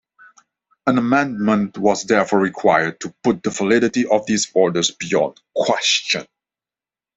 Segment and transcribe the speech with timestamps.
[0.87, 6.25] An amendment was therefore required to put the validity of these orders beyond question.